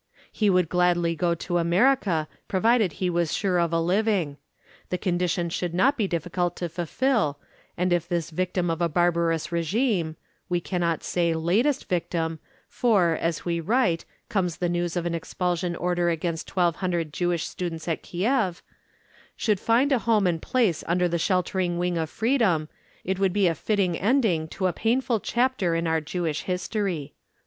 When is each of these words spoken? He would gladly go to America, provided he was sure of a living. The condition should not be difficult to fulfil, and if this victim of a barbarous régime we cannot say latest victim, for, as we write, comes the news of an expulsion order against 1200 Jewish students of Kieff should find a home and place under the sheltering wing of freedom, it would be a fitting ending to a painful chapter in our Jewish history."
He 0.31 0.49
would 0.49 0.67
gladly 0.67 1.15
go 1.15 1.35
to 1.35 1.59
America, 1.59 2.27
provided 2.47 2.93
he 2.93 3.07
was 3.07 3.31
sure 3.35 3.59
of 3.59 3.71
a 3.71 3.79
living. 3.79 4.37
The 4.89 4.97
condition 4.97 5.47
should 5.51 5.75
not 5.75 5.95
be 5.95 6.07
difficult 6.07 6.55
to 6.55 6.69
fulfil, 6.69 7.37
and 7.77 7.93
if 7.93 8.07
this 8.07 8.31
victim 8.31 8.71
of 8.71 8.81
a 8.81 8.89
barbarous 8.89 9.49
régime 9.49 10.15
we 10.49 10.59
cannot 10.59 11.03
say 11.03 11.35
latest 11.35 11.87
victim, 11.87 12.39
for, 12.67 13.13
as 13.15 13.45
we 13.45 13.59
write, 13.59 14.05
comes 14.27 14.57
the 14.57 14.69
news 14.69 14.97
of 14.97 15.05
an 15.05 15.13
expulsion 15.13 15.75
order 15.75 16.09
against 16.09 16.49
1200 16.49 17.13
Jewish 17.13 17.45
students 17.45 17.87
of 17.87 18.01
Kieff 18.01 18.63
should 19.37 19.59
find 19.59 19.91
a 19.91 19.99
home 19.99 20.25
and 20.25 20.41
place 20.41 20.83
under 20.87 21.07
the 21.07 21.19
sheltering 21.19 21.77
wing 21.77 21.99
of 21.99 22.09
freedom, 22.09 22.69
it 23.03 23.19
would 23.19 23.33
be 23.33 23.45
a 23.45 23.53
fitting 23.53 23.95
ending 23.95 24.47
to 24.47 24.65
a 24.65 24.73
painful 24.73 25.19
chapter 25.19 25.75
in 25.75 25.85
our 25.85 26.01
Jewish 26.01 26.41
history." 26.41 27.13